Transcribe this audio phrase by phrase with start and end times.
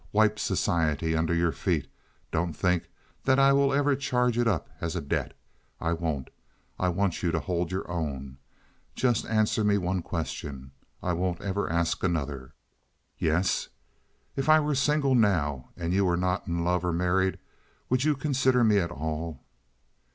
[0.11, 1.85] Wipe society under your feet.
[2.31, 2.89] Don't think
[3.25, 5.37] that I will ever charge it up as a debt.
[5.79, 6.31] I won't.
[6.79, 8.39] I want you to hold your own.
[8.95, 10.71] Just answer me one question;
[11.03, 12.55] I won't ever ask another."
[13.19, 13.67] "Yes?"
[14.35, 17.37] "If I were single now, and you were not in love or married,
[17.87, 19.43] would you consider me at all?"